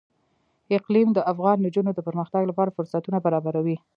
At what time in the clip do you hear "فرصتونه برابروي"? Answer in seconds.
2.77-3.77